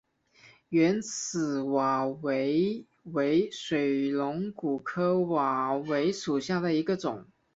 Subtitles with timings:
[0.69, 7.27] 圆齿瓦韦为水龙骨科瓦韦属下的一个种。